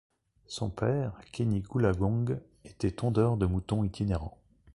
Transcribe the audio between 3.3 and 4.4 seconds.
de moutons itinérant.